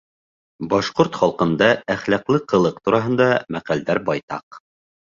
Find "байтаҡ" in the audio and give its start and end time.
4.13-4.65